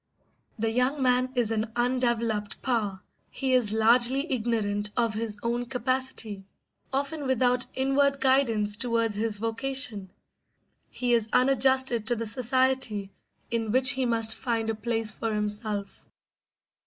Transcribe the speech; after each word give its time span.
The 0.57 0.71
young 0.71 1.03
man 1.03 1.31
is 1.35 1.51
an 1.51 1.71
undeveloped 1.75 2.63
power; 2.63 3.03
he 3.29 3.53
is 3.53 3.71
largely 3.71 4.31
ignorant 4.31 4.89
of 4.97 5.13
his 5.13 5.37
own 5.43 5.67
capacity, 5.67 6.43
often 6.91 7.27
without 7.27 7.67
inward 7.75 8.19
guidance 8.19 8.77
towards 8.77 9.13
his 9.13 9.37
vocation; 9.37 10.11
he 10.89 11.13
is 11.13 11.29
unadjusted 11.31 12.07
to 12.07 12.15
the 12.15 12.25
society 12.25 13.11
in 13.51 13.71
which 13.71 13.91
he 13.91 14.07
must 14.07 14.33
find 14.33 14.71
a 14.71 14.73
place 14.75 15.11
for 15.11 15.31
himself. 15.35 16.03